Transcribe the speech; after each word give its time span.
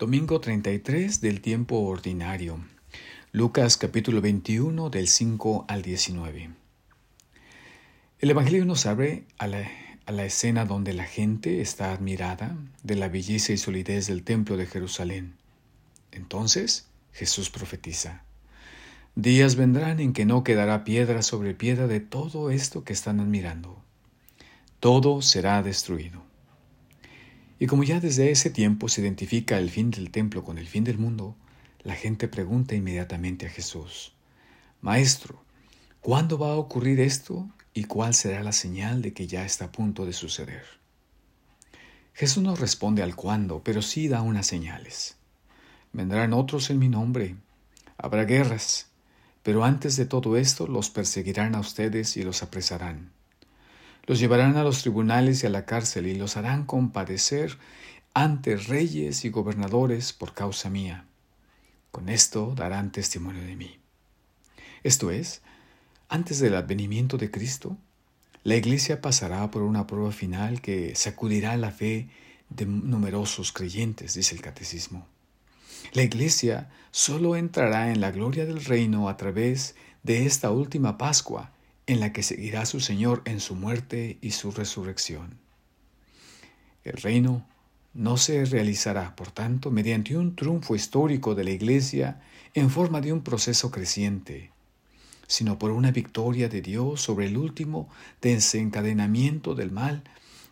Domingo 0.00 0.40
33 0.40 1.20
del 1.20 1.42
tiempo 1.42 1.80
ordinario. 1.80 2.58
Lucas 3.32 3.76
capítulo 3.76 4.22
21 4.22 4.88
del 4.88 5.06
5 5.08 5.66
al 5.68 5.82
19. 5.82 6.48
El 8.18 8.30
Evangelio 8.30 8.64
nos 8.64 8.86
abre 8.86 9.24
a 9.36 9.46
la, 9.46 9.70
a 10.06 10.12
la, 10.12 10.24
escena 10.24 10.64
donde 10.64 10.94
la 10.94 11.04
gente 11.04 11.60
está 11.60 11.92
admirada 11.92 12.56
de 12.82 12.94
la 12.96 13.10
belleza 13.10 13.52
y 13.52 13.58
solidez 13.58 14.06
del 14.06 14.22
templo 14.22 14.56
de 14.56 14.64
Jerusalén. 14.64 15.34
Entonces 16.12 16.88
Jesús 17.12 17.50
profetiza. 17.50 18.22
Días 19.16 19.56
vendrán 19.56 20.00
en 20.00 20.14
que 20.14 20.24
no 20.24 20.44
quedará 20.44 20.82
piedra 20.82 21.20
sobre 21.20 21.52
piedra 21.52 21.88
de 21.88 22.00
todo 22.00 22.50
esto 22.50 22.84
que 22.84 22.94
están 22.94 23.20
admirando. 23.20 23.76
Todo 24.80 25.20
será 25.20 25.62
destruido. 25.62 26.29
Y 27.60 27.66
como 27.66 27.84
ya 27.84 28.00
desde 28.00 28.30
ese 28.30 28.48
tiempo 28.48 28.88
se 28.88 29.02
identifica 29.02 29.58
el 29.58 29.68
fin 29.68 29.90
del 29.90 30.10
templo 30.10 30.42
con 30.42 30.56
el 30.56 30.66
fin 30.66 30.82
del 30.82 30.96
mundo, 30.96 31.36
la 31.82 31.94
gente 31.94 32.26
pregunta 32.26 32.74
inmediatamente 32.74 33.44
a 33.44 33.50
Jesús, 33.50 34.14
Maestro, 34.80 35.44
¿cuándo 36.00 36.38
va 36.38 36.52
a 36.52 36.56
ocurrir 36.56 37.00
esto 37.00 37.50
y 37.74 37.84
cuál 37.84 38.14
será 38.14 38.42
la 38.42 38.52
señal 38.52 39.02
de 39.02 39.12
que 39.12 39.26
ya 39.26 39.44
está 39.44 39.66
a 39.66 39.72
punto 39.72 40.06
de 40.06 40.14
suceder? 40.14 40.64
Jesús 42.14 42.42
no 42.42 42.56
responde 42.56 43.02
al 43.02 43.14
cuándo, 43.14 43.62
pero 43.62 43.82
sí 43.82 44.08
da 44.08 44.22
unas 44.22 44.46
señales. 44.46 45.16
Vendrán 45.92 46.32
otros 46.32 46.70
en 46.70 46.78
mi 46.78 46.88
nombre, 46.88 47.36
habrá 47.98 48.24
guerras, 48.24 48.86
pero 49.42 49.64
antes 49.64 49.96
de 49.96 50.06
todo 50.06 50.38
esto 50.38 50.66
los 50.66 50.88
perseguirán 50.88 51.54
a 51.54 51.60
ustedes 51.60 52.16
y 52.16 52.22
los 52.22 52.42
apresarán 52.42 53.19
los 54.10 54.18
llevarán 54.18 54.56
a 54.56 54.64
los 54.64 54.80
tribunales 54.80 55.44
y 55.44 55.46
a 55.46 55.50
la 55.50 55.66
cárcel 55.66 56.08
y 56.08 56.16
los 56.16 56.36
harán 56.36 56.66
compadecer 56.66 57.58
ante 58.12 58.56
reyes 58.56 59.24
y 59.24 59.28
gobernadores 59.28 60.12
por 60.12 60.34
causa 60.34 60.68
mía. 60.68 61.06
Con 61.92 62.08
esto 62.08 62.52
darán 62.56 62.90
testimonio 62.90 63.44
de 63.44 63.54
mí. 63.54 63.78
Esto 64.82 65.12
es, 65.12 65.42
antes 66.08 66.40
del 66.40 66.56
advenimiento 66.56 67.18
de 67.18 67.30
Cristo, 67.30 67.76
la 68.42 68.56
Iglesia 68.56 69.00
pasará 69.00 69.48
por 69.52 69.62
una 69.62 69.86
prueba 69.86 70.10
final 70.10 70.60
que 70.60 70.96
sacudirá 70.96 71.56
la 71.56 71.70
fe 71.70 72.08
de 72.48 72.66
numerosos 72.66 73.52
creyentes, 73.52 74.14
dice 74.14 74.34
el 74.34 74.42
Catecismo. 74.42 75.06
La 75.92 76.02
Iglesia 76.02 76.68
solo 76.90 77.36
entrará 77.36 77.92
en 77.92 78.00
la 78.00 78.10
gloria 78.10 78.44
del 78.44 78.64
reino 78.64 79.08
a 79.08 79.16
través 79.16 79.76
de 80.02 80.26
esta 80.26 80.50
última 80.50 80.98
Pascua, 80.98 81.52
en 81.90 81.98
la 81.98 82.12
que 82.12 82.22
seguirá 82.22 82.66
su 82.66 82.78
Señor 82.78 83.20
en 83.24 83.40
su 83.40 83.56
muerte 83.56 84.16
y 84.20 84.30
su 84.30 84.52
resurrección. 84.52 85.40
El 86.84 86.92
reino 86.98 87.44
no 87.94 88.16
se 88.16 88.44
realizará, 88.44 89.16
por 89.16 89.32
tanto, 89.32 89.72
mediante 89.72 90.16
un 90.16 90.36
triunfo 90.36 90.76
histórico 90.76 91.34
de 91.34 91.42
la 91.42 91.50
Iglesia 91.50 92.20
en 92.54 92.70
forma 92.70 93.00
de 93.00 93.12
un 93.12 93.22
proceso 93.22 93.72
creciente, 93.72 94.52
sino 95.26 95.58
por 95.58 95.72
una 95.72 95.90
victoria 95.90 96.48
de 96.48 96.62
Dios 96.62 97.00
sobre 97.00 97.26
el 97.26 97.36
último 97.36 97.88
desencadenamiento 98.22 99.56
del 99.56 99.72
mal 99.72 100.04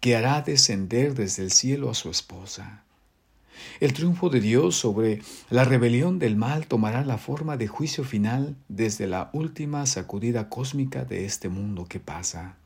que 0.00 0.16
hará 0.16 0.42
descender 0.42 1.14
desde 1.14 1.44
el 1.44 1.50
cielo 1.50 1.88
a 1.88 1.94
su 1.94 2.10
esposa. 2.10 2.84
El 3.80 3.92
triunfo 3.92 4.30
de 4.30 4.40
Dios 4.40 4.76
sobre 4.76 5.20
la 5.50 5.64
rebelión 5.64 6.18
del 6.18 6.36
mal 6.36 6.66
tomará 6.66 7.04
la 7.04 7.18
forma 7.18 7.56
de 7.56 7.68
juicio 7.68 8.04
final 8.04 8.56
desde 8.68 9.06
la 9.06 9.30
última 9.32 9.86
sacudida 9.86 10.48
cósmica 10.48 11.04
de 11.04 11.24
este 11.24 11.48
mundo 11.48 11.86
que 11.86 12.00
pasa. 12.00 12.56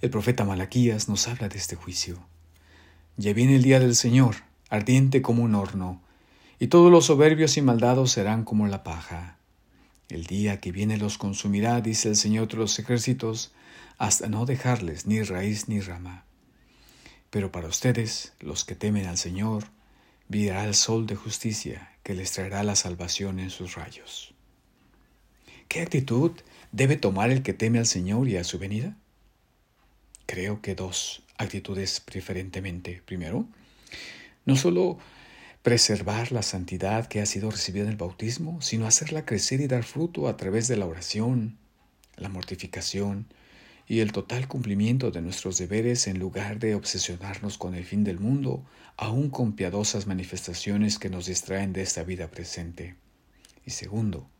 El 0.00 0.10
profeta 0.10 0.44
Malaquías 0.44 1.08
nos 1.08 1.28
habla 1.28 1.48
de 1.48 1.58
este 1.58 1.76
juicio. 1.76 2.18
Ya 3.16 3.32
viene 3.32 3.56
el 3.56 3.62
día 3.62 3.80
del 3.80 3.94
Señor, 3.94 4.36
ardiente 4.68 5.22
como 5.22 5.42
un 5.42 5.54
horno, 5.54 6.00
y 6.58 6.68
todos 6.68 6.90
los 6.90 7.06
soberbios 7.06 7.56
y 7.56 7.62
maldados 7.62 8.12
serán 8.12 8.44
como 8.44 8.66
la 8.66 8.82
paja. 8.82 9.36
El 10.08 10.26
día 10.26 10.60
que 10.60 10.72
viene 10.72 10.96
los 10.96 11.18
consumirá, 11.18 11.80
dice 11.80 12.08
el 12.08 12.16
Señor 12.16 12.48
de 12.48 12.56
los 12.56 12.78
ejércitos, 12.78 13.52
hasta 13.98 14.28
no 14.28 14.46
dejarles 14.46 15.06
ni 15.06 15.22
raíz 15.22 15.68
ni 15.68 15.80
rama. 15.80 16.24
Pero 17.30 17.52
para 17.52 17.68
ustedes, 17.68 18.32
los 18.40 18.64
que 18.64 18.74
temen 18.74 19.06
al 19.06 19.16
Señor, 19.16 19.64
virá 20.28 20.64
el 20.64 20.74
sol 20.74 21.06
de 21.06 21.16
justicia 21.16 21.92
que 22.02 22.14
les 22.14 22.32
traerá 22.32 22.62
la 22.62 22.76
salvación 22.76 23.38
en 23.38 23.50
sus 23.50 23.74
rayos. 23.74 24.34
¿Qué 25.68 25.80
actitud 25.80 26.32
debe 26.72 26.96
tomar 26.96 27.30
el 27.30 27.42
que 27.42 27.52
teme 27.52 27.78
al 27.78 27.86
Señor 27.86 28.28
y 28.28 28.36
a 28.36 28.44
su 28.44 28.58
venida? 28.58 28.96
Creo 30.26 30.60
que 30.60 30.74
dos 30.74 31.22
actitudes 31.38 32.00
preferentemente. 32.00 33.02
Primero, 33.06 33.46
no 34.44 34.56
solo 34.56 34.98
preservar 35.62 36.32
la 36.32 36.42
santidad 36.42 37.06
que 37.06 37.20
ha 37.20 37.26
sido 37.26 37.50
recibida 37.50 37.84
en 37.84 37.90
el 37.90 37.96
bautismo, 37.96 38.60
sino 38.62 38.86
hacerla 38.86 39.24
crecer 39.24 39.60
y 39.60 39.66
dar 39.66 39.84
fruto 39.84 40.28
a 40.28 40.36
través 40.36 40.68
de 40.68 40.76
la 40.76 40.86
oración, 40.86 41.58
la 42.16 42.28
mortificación 42.28 43.26
y 43.90 43.98
el 43.98 44.12
total 44.12 44.46
cumplimiento 44.46 45.10
de 45.10 45.20
nuestros 45.20 45.58
deberes 45.58 46.06
en 46.06 46.20
lugar 46.20 46.60
de 46.60 46.76
obsesionarnos 46.76 47.58
con 47.58 47.74
el 47.74 47.84
fin 47.84 48.04
del 48.04 48.20
mundo, 48.20 48.64
aun 48.96 49.30
con 49.30 49.54
piadosas 49.54 50.06
manifestaciones 50.06 51.00
que 51.00 51.10
nos 51.10 51.26
distraen 51.26 51.72
de 51.72 51.82
esta 51.82 52.04
vida 52.04 52.30
presente. 52.30 52.94
Y 53.66 53.72
segundo, 53.72 54.30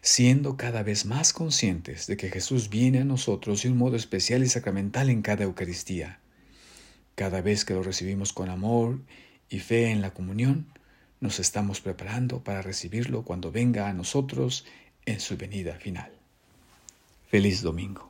siendo 0.00 0.56
cada 0.56 0.82
vez 0.82 1.04
más 1.04 1.34
conscientes 1.34 2.06
de 2.06 2.16
que 2.16 2.30
Jesús 2.30 2.70
viene 2.70 3.00
a 3.00 3.04
nosotros 3.04 3.62
de 3.62 3.68
un 3.68 3.76
modo 3.76 3.96
especial 3.96 4.42
y 4.42 4.48
sacramental 4.48 5.10
en 5.10 5.20
cada 5.20 5.44
Eucaristía. 5.44 6.18
Cada 7.16 7.42
vez 7.42 7.66
que 7.66 7.74
lo 7.74 7.82
recibimos 7.82 8.32
con 8.32 8.48
amor 8.48 9.02
y 9.50 9.58
fe 9.58 9.90
en 9.90 10.00
la 10.00 10.14
comunión, 10.14 10.72
nos 11.20 11.38
estamos 11.38 11.82
preparando 11.82 12.42
para 12.42 12.62
recibirlo 12.62 13.26
cuando 13.26 13.52
venga 13.52 13.90
a 13.90 13.92
nosotros 13.92 14.64
en 15.04 15.20
su 15.20 15.36
venida 15.36 15.74
final. 15.74 16.12
Feliz 17.28 17.60
domingo. 17.60 18.09